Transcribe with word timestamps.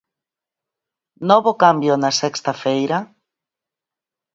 Novo 1.29 1.51
cambio 1.63 1.93
na 1.97 2.11
sexta 2.21 2.51
feira? 2.63 2.97